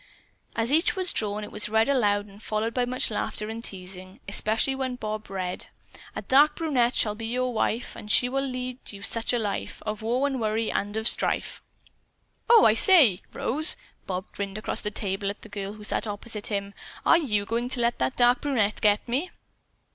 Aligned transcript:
As 0.55 0.71
each 0.73 0.95
was 0.95 1.13
drawn, 1.13 1.43
it 1.43 1.51
was 1.51 1.69
read 1.69 1.87
aloud 1.87 2.25
and 2.25 2.33
was 2.37 2.43
followed 2.43 2.73
by 2.73 2.85
much 2.85 3.11
laughter 3.11 3.49
and 3.49 3.63
teasing, 3.63 4.19
especially 4.27 4.73
when 4.73 4.95
Bob 4.95 5.29
read: 5.29 5.67
"A 6.15 6.23
dark 6.23 6.55
brunette 6.55 6.95
shall 6.95 7.13
be 7.13 7.27
your 7.27 7.53
wife, 7.53 7.95
And 7.95 8.09
she 8.09 8.27
will 8.27 8.41
lead 8.43 8.79
you 8.91 9.03
such 9.03 9.31
a 9.31 9.37
life 9.37 9.79
Of 9.85 10.01
woe 10.01 10.25
and 10.25 10.41
worry 10.41 10.71
and 10.71 10.97
of 10.97 11.07
strife." 11.07 11.61
"Oh, 12.49 12.65
I 12.65 12.73
say, 12.73 13.19
Rose," 13.31 13.75
Bob 14.07 14.25
grinned 14.31 14.57
across 14.57 14.81
the 14.81 14.89
table 14.89 15.29
at 15.29 15.43
the 15.43 15.49
girl 15.49 15.73
who 15.73 15.83
sat 15.83 16.07
opposite 16.07 16.47
him, 16.47 16.73
"are 17.05 17.19
you 17.19 17.45
going 17.45 17.69
to 17.69 17.79
let 17.79 17.99
that 17.99 18.15
dark 18.17 18.41
brunette 18.41 18.81
get 18.81 19.07
me?" 19.07 19.29